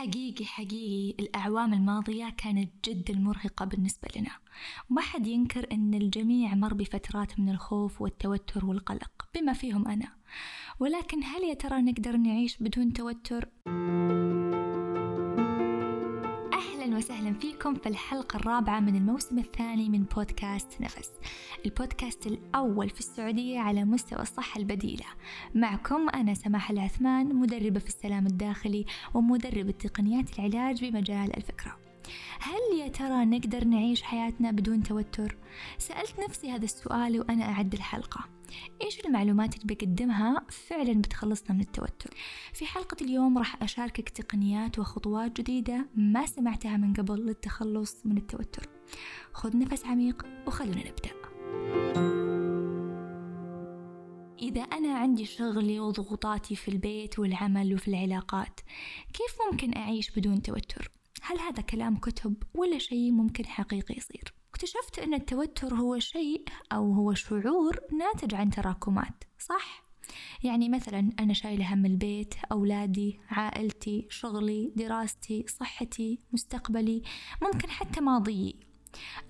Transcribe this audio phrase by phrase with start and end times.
[0.00, 4.30] حقيقي حقيقي الأعوام الماضية كانت جدا مرهقة بالنسبة لنا
[4.90, 10.08] وما حد ينكر أن الجميع مر بفترات من الخوف والتوتر والقلق بما فيهم أنا
[10.80, 13.48] ولكن هل يا ترى نقدر نعيش بدون توتر؟
[17.00, 21.10] وسهلا فيكم في الحلقة الرابعة من الموسم الثاني من بودكاست نفس.
[21.66, 25.06] البودكاست الأول في السعودية على مستوى الصحة البديلة.
[25.54, 31.89] معكم أنا سماح العثمان مدربة في السلام الداخلي ومدربة تقنيات العلاج بمجال الفكرة.
[32.40, 35.36] هل يا ترى نقدر نعيش حياتنا بدون توتر؟
[35.78, 38.24] سألت نفسي هذا السؤال وأنا أعد الحلقة
[38.82, 42.10] إيش المعلومات اللي بقدمها فعلا بتخلصنا من التوتر
[42.52, 48.68] في حلقة اليوم راح أشاركك تقنيات وخطوات جديدة ما سمعتها من قبل للتخلص من التوتر
[49.32, 51.20] خذ نفس عميق وخلونا نبدأ
[54.42, 58.60] إذا أنا عندي شغلي وضغوطاتي في البيت والعمل وفي العلاقات
[59.12, 60.90] كيف ممكن أعيش بدون توتر؟
[61.30, 66.92] هل هذا كلام كتب ولا شيء ممكن حقيقي يصير؟ اكتشفت أن التوتر هو شيء أو
[66.92, 69.84] هو شعور ناتج عن تراكمات صح؟
[70.42, 77.02] يعني مثلا أنا شايلة هم البيت أولادي عائلتي شغلي دراستي صحتي مستقبلي
[77.42, 78.56] ممكن حتى ماضيي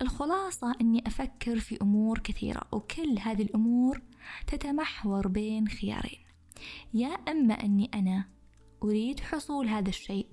[0.01, 4.01] الخلاصة أني أفكر في أمور كثيرة وكل هذه الأمور
[4.47, 6.25] تتمحور بين خيارين
[6.93, 8.25] يا إما أني أنا
[8.83, 10.27] أريد حصول هذا الشيء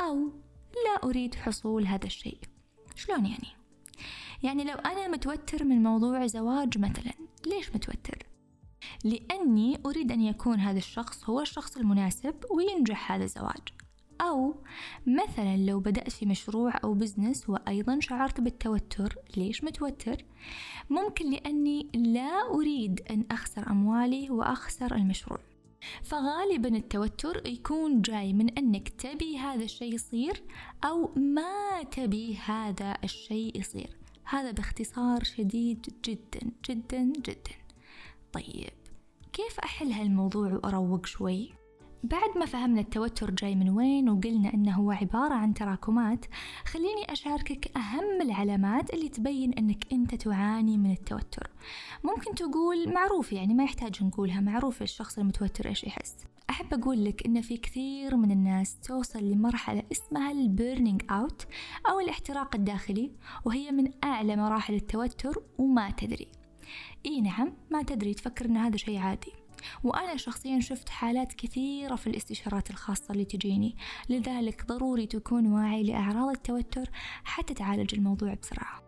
[0.00, 0.49] أو
[0.84, 2.38] لا أريد حصول هذا الشيء
[2.94, 3.48] شلون يعني؟
[4.42, 7.12] يعني لو أنا متوتر من موضوع زواج مثلا
[7.46, 8.26] ليش متوتر؟
[9.04, 13.68] لأني أريد أن يكون هذا الشخص هو الشخص المناسب وينجح هذا الزواج
[14.20, 14.54] أو
[15.06, 20.24] مثلا لو بدأت في مشروع أو بزنس وأيضا شعرت بالتوتر ليش متوتر؟
[20.90, 25.40] ممكن لأني لا أريد أن أخسر أموالي وأخسر المشروع
[26.02, 30.42] فغالبا التوتر يكون جاي من أنك تبي هذا الشيء يصير
[30.84, 37.54] أو ما تبي هذا الشيء يصير هذا باختصار شديد جدا جدا جدا
[38.32, 38.70] طيب
[39.32, 41.59] كيف أحل هالموضوع وأروق شوي؟
[42.04, 46.24] بعد ما فهمنا التوتر جاي من وين وقلنا إنه هو عبارة عن تراكمات
[46.64, 51.50] خليني أشاركك أهم العلامات اللي تبين إنك أنت تعاني من التوتر.
[52.04, 56.16] ممكن تقول معروف يعني ما يحتاج نقولها معروف الشخص المتوتر إيش يحس.
[56.50, 61.46] أحب أقول لك إن في كثير من الناس توصل لمرحلة اسمها ال burning out
[61.90, 63.10] أو الاحتراق الداخلي
[63.44, 66.28] وهي من أعلى مراحل التوتر وما تدري.
[67.06, 69.39] إي نعم ما تدري تفكر إن هذا شيء عادي.
[69.84, 73.76] وأنا شخصيا شفت حالات كثيرة في الاستشارات الخاصة اللي تجيني.
[74.08, 76.90] لذلك ضروري تكون واعي لأعراض التوتر
[77.24, 78.82] حتى تعالج الموضوع بسرعة.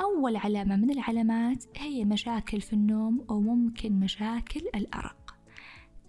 [0.00, 5.34] أول علامة من العلامات هي مشاكل في النوم وممكن مشاكل الأرق.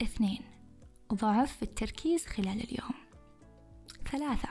[0.01, 0.41] اثنين
[1.13, 2.95] ضعف في التركيز خلال اليوم.
[4.11, 4.49] ثلاثة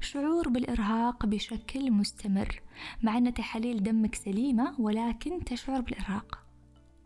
[0.00, 2.62] شعور بالإرهاق بشكل مستمر
[3.02, 6.44] مع أن تحاليل دمك سليمة ولكن تشعر بالإرهاق.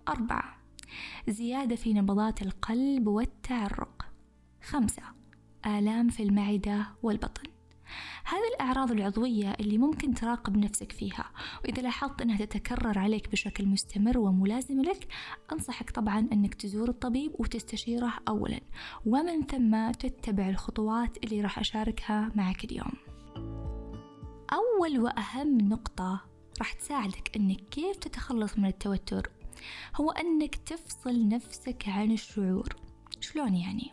[0.09, 0.64] أربعة
[1.29, 4.07] زيادة في نبضات القلب والتعرق.
[4.63, 5.03] خمسة
[5.67, 7.43] آلام في المعدة والبطن.
[8.25, 11.31] هذه الأعراض العضوية اللي ممكن تراقب نفسك فيها
[11.65, 15.09] وإذا لاحظت أنها تتكرر عليك بشكل مستمر وملازم لك
[15.53, 18.61] أنصحك طبعا أنك تزور الطبيب وتستشيره أولا
[19.07, 22.93] ومن ثم تتبع الخطوات اللي راح أشاركها معك اليوم.
[24.53, 26.21] أول وأهم نقطة
[26.59, 29.31] راح تساعدك أنك كيف تتخلص من التوتر
[29.97, 32.77] هو أنك تفصل نفسك عن الشعور.
[33.21, 33.91] شلون يعني؟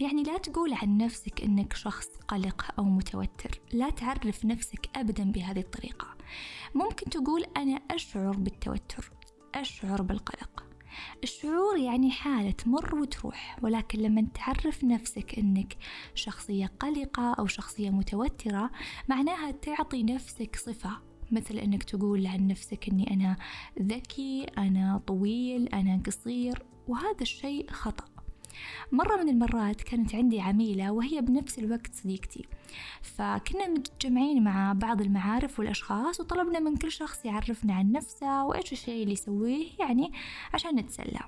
[0.00, 3.60] يعني لا تقول عن نفسك أنك شخص قلق أو متوتر.
[3.72, 6.16] لا تعرف نفسك أبدا بهذه الطريقة.
[6.74, 9.12] ممكن تقول أنا أشعر بالتوتر
[9.54, 10.64] أشعر بالقلق.
[11.22, 15.76] الشعور يعني حالة تمر وتروح ولكن لما تعرف نفسك أنك
[16.14, 18.70] شخصية قلقة أو شخصية متوترة
[19.08, 21.11] معناها تعطي نفسك صفة.
[21.32, 23.36] مثل أنك تقول عن نفسك أني أنا
[23.82, 28.04] ذكي أنا طويل أنا قصير وهذا الشيء خطأ.
[28.92, 32.44] مرة من المرات كانت عندي عميلة وهي بنفس الوقت صديقتي.
[33.02, 39.02] فكنا متجمعين مع بعض المعارف والأشخاص وطلبنا من كل شخص يعرفنا عن نفسه وإيش الشيء
[39.02, 40.12] اللي يسويه يعني
[40.54, 41.20] عشان نتسلى.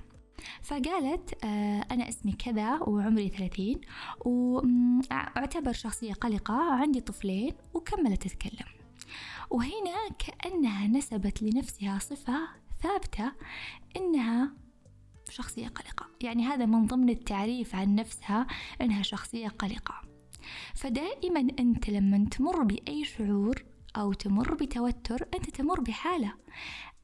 [0.63, 3.81] فقالت آه، أنا اسمي كذا وعمري ثلاثين
[4.25, 8.74] وأعتبر شخصية قلقة عندي طفلين وكملت تتكلم.
[9.51, 12.49] وهنا كأنها نسبت لنفسها صفة
[12.83, 13.33] ثابتة
[13.97, 14.53] إنها
[15.31, 16.07] شخصية قلقة.
[16.21, 18.47] يعني هذا من ضمن التعريف عن نفسها
[18.81, 19.95] إنها شخصية قلقة.
[20.75, 23.65] فدائما أنت لما تمر بأي شعور
[23.97, 26.33] أو تمر بتوتر أنت تمر بحالة.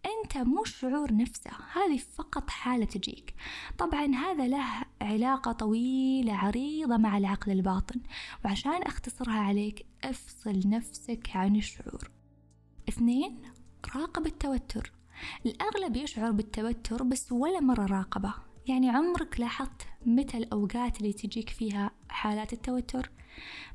[0.07, 3.35] أنت مو الشعور نفسه هذه فقط حالة تجيك.
[3.79, 4.65] طبعا هذا له
[5.01, 8.01] علاقة طويلة عريضة مع العقل الباطن
[8.45, 12.11] وعشان أختصرها عليك أفصل نفسك عن الشعور.
[12.89, 13.43] اثنين
[13.97, 14.93] راقب التوتر.
[15.47, 18.35] الأغلب يشعر بالتوتر بس ولا مرة راقبه.
[18.67, 23.11] يعني عمرك لاحظت متى الأوقات اللي تجيك فيها حالات التوتر؟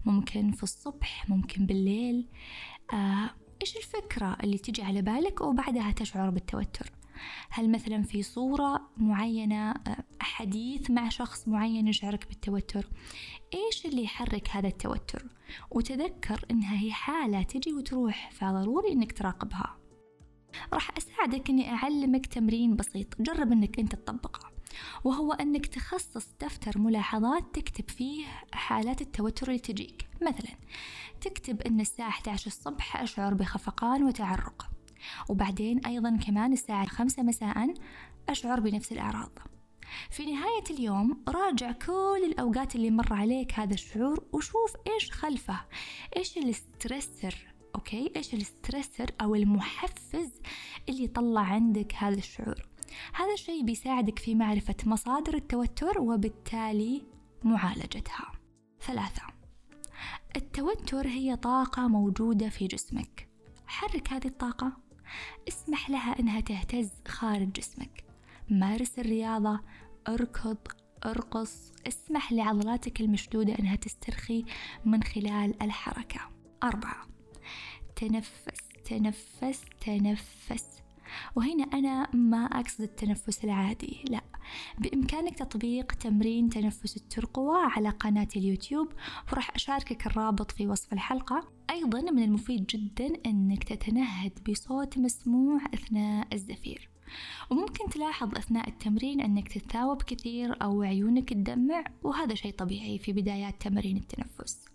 [0.06, 2.28] ممكن في الصبح ممكن بالليل.
[2.94, 3.30] آه
[3.62, 6.92] إيش الفكرة اللي تجي على بالك وبعدها تشعر بالتوتر؟
[7.50, 12.88] هل مثلا في صورة معينة آه، حديث مع شخص معين يشعرك بالتوتر؟
[13.54, 15.26] إيش اللي يحرك هذا التوتر؟
[15.72, 19.78] وتذكر إنها هي حالة تجي وتروح فضروري إنك تراقبها.
[20.74, 23.22] راح أساعدك إني أعلمك تمرين بسيط.
[23.22, 24.55] جرب إنك أنت تطبقه
[25.04, 30.08] وهو أنك تخصص دفتر ملاحظات تكتب فيه حالات التوتر اللي تجيك.
[30.22, 30.56] مثلا
[31.22, 34.70] تكتب أن الساعة 11 الصبح أشعر بخفقان وتعرق.
[35.30, 37.74] وبعدين أيضا كمان الساعة 5 مساء
[38.30, 39.32] أشعر بنفس الأعراض.
[40.10, 45.62] في نهاية اليوم راجع كل الأوقات اللي مر عليك هذا الشعور وشوف إيش خلفه.
[46.18, 50.30] إيش ال stressor okay؟ إيش ال stressor أو المحفز
[50.90, 52.75] اللي طلع عندك هذا الشعور؟
[53.14, 57.02] هذا الشيء بيساعدك في معرفة مصادر التوتر وبالتالي
[57.44, 58.32] معالجتها.
[58.82, 59.22] ثلاثة
[60.36, 63.28] التوتر هي طاقة موجودة في جسمك.
[63.68, 64.78] حرك هذه الطاقة.
[65.48, 68.04] اسمح لها إنها تهتز خارج جسمك.
[68.50, 69.60] مارس الرياضة.
[70.08, 70.58] اركض.
[71.06, 71.72] ارقص.
[71.88, 74.46] اسمح لعضلاتك المشدودة إنها تسترخي
[74.86, 76.20] من خلال الحركة.
[76.64, 77.08] أربعة
[77.96, 78.70] تنفس.
[78.86, 79.62] تنفس.
[79.86, 80.85] تنفس.
[81.36, 84.22] وهنا أنا ما أقصد التنفس العادي لا.
[84.78, 88.92] بإمكانك تطبيق تمرين تنفس الترقوة على قناة اليوتيوب
[89.32, 91.48] وراح أشاركك الرابط في وصف الحلقة.
[91.70, 96.90] أيضا من المفيد جدا أنك تتنهد بصوت مسموع أثناء الزفير.
[97.52, 103.62] وممكن تلاحظ أثناء التمرين أنك تتثاوب كثير أو عيونك تدمع وهذا شيء طبيعي في بدايات
[103.62, 104.66] تمارين التنفس.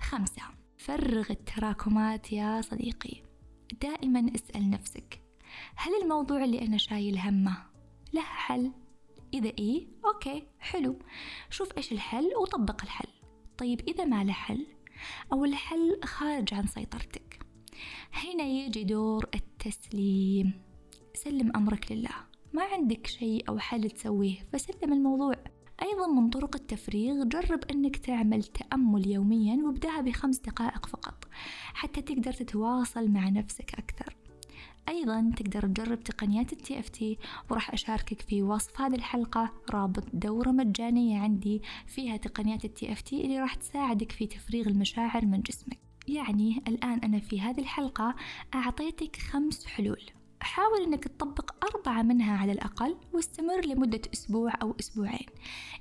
[0.00, 0.42] خمسة
[0.76, 3.22] فرغ التراكمات يا صديقي.
[3.82, 5.27] دائما اسأل نفسك
[5.80, 7.56] هل الموضوع اللي أنا شايل همه
[8.12, 8.72] له حل؟
[9.34, 10.98] إذا إيه أوكي حلو.
[11.50, 13.08] شوف إيش الحل وطبق الحل.
[13.58, 14.66] طيب إذا ما له حل
[15.32, 17.46] أو الحل خارج عن سيطرتك.
[18.12, 20.62] هنا يجي دور التسليم.
[21.14, 22.10] سلم أمرك لله.
[22.52, 25.34] ما عندك شيء أو حل تسويه فسلم الموضوع.
[25.82, 31.24] أيضا من طرق التفريغ جرب أنك تعمل تأمل يوميا وابدأها بخمس دقائق فقط
[31.74, 34.17] حتى تقدر تتواصل مع نفسك أكثر.
[34.88, 37.18] أيضا تقدر تجرب تقنيات ال TFT
[37.50, 39.52] وراح أشاركك في وصف هذه الحلقة.
[39.70, 45.40] رابط دورة مجانية عندي فيها تقنيات ال TFT اللي راح تساعدك في تفريغ المشاعر من
[45.40, 45.78] جسمك.
[46.08, 48.14] يعني الآن أنا في هذه الحلقة
[48.54, 50.02] أعطيتك خمس حلول.
[50.40, 55.26] حاول أنك تطبق أربعة منها على الأقل واستمر لمدة أسبوع أو أسبوعين.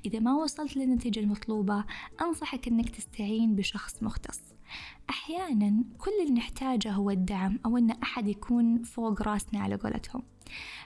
[0.06, 1.86] إذا ما وصلت للنتيجة المطلوبة
[2.22, 4.56] أنصحك أنك تستعين بشخص مختص.
[5.10, 10.24] أحيانا كل اللي نحتاجه هو الدعم أو أن أحد يكون فوق راسنا على قولتهم.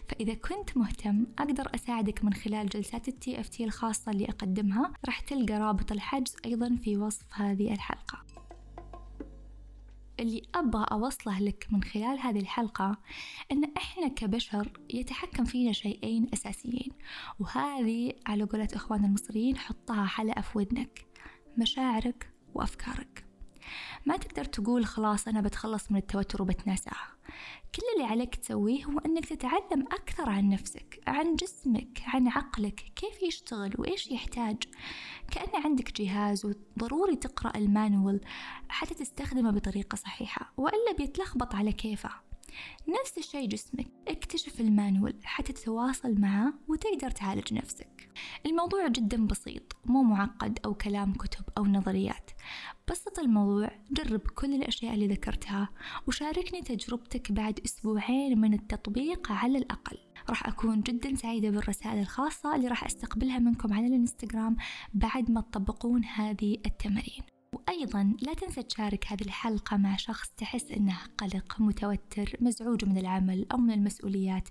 [0.09, 5.19] فإذا كنت مهتم أقدر أساعدك من خلال جلسات التي اف تي الخاصة اللي أقدمها راح
[5.19, 8.25] تلقى رابط الحجز أيضا في وصف هذه الحلقة.
[10.19, 12.97] اللي أبغى أوصله لك من خلال هذه الحلقة
[13.51, 16.91] أن إحنا كبشر يتحكم فينا شيئين أساسيين
[17.39, 21.05] وهذه على قولة إخواننا المصريين حطها حلقة في ودنك
[21.57, 23.30] مشاعرك وأفكارك.
[24.05, 26.97] ما تقدر تقول خلاص أنا بتخلص من التوتر وبتناساه
[27.75, 33.23] كل اللي عليك تسويه هو أنك تتعلم أكثر عن نفسك عن جسمك عن عقلك كيف
[33.23, 34.63] يشتغل وإيش يحتاج.
[35.31, 38.21] كأن عندك جهاز وضروري تقرأ المانوال
[38.69, 42.30] حتى تستخدمه بطريقة صحيحة وإلا بيتلخبط على كيفه.
[42.87, 43.87] نفس الشيء جسمك.
[44.07, 48.09] اكتشف المانوال حتى تتواصل معه وتقدر تعالج نفسك.
[48.45, 52.31] الموضوع جدا بسيط مو معقد أو كلام كتب أو نظريات.
[52.91, 55.69] بسط الموضوع جرب كل الأشياء اللي ذكرتها
[56.07, 59.97] وشاركني تجربتك بعد أسبوعين من التطبيق على الأقل.
[60.29, 64.55] راح أكون جدا سعيدة بالرسائل الخاصة اللي راح أستقبلها منكم على الإنستغرام
[64.93, 67.23] بعد ما تطبقون هذه التمارين.
[67.55, 73.45] وأيضا لا تنسى تشارك هذه الحلقة مع شخص تحس إنه قلق متوتر مزعوج من العمل
[73.51, 74.49] أو من المسؤوليات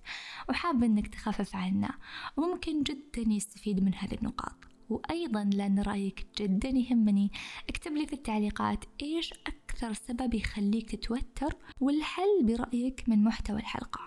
[0.48, 1.88] وحاب إنك تخفف عنه
[2.36, 4.56] وممكن جدا يستفيد من هذه النقاط.
[4.88, 7.32] وأيضا لأن رأيك جدا يهمني
[7.68, 14.00] اكتب لي في التعليقات إيش أكثر سبب يخليك تتوتر والحل برأيك من محتوى الحلقة.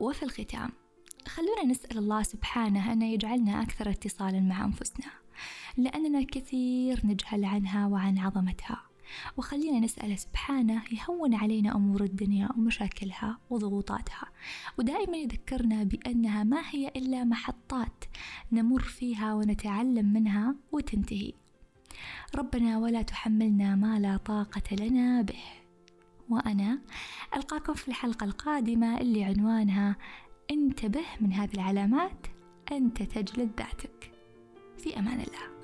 [0.00, 0.70] وفي الختام
[1.26, 5.25] خلونا نسأل الله سبحانه أن يجعلنا أكثر اتصالا مع أنفسنا.
[5.76, 8.82] لأننا كثير نجهل عنها وعن عظمتها.
[9.36, 14.28] وخلينا نسأله سبحانه يهون علينا أمور الدنيا ومشاكلها وضغوطاتها.
[14.78, 18.04] ودائما يذكرنا بأنها ما هي إلا محطات
[18.52, 21.32] نمر فيها ونتعلم منها وتنتهي.
[22.34, 25.44] ربنا ولا تحملنا ما لا طاقة لنا به.
[26.28, 26.78] وأنا
[27.36, 29.96] ألقاكم في الحلقة القادمة اللي عنوانها
[30.50, 32.26] انتبه من هذه العلامات
[32.72, 34.15] أنت تجلد ذاتك.
[34.78, 35.55] في أمان الله.